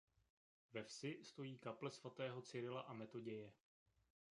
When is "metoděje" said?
2.93-3.51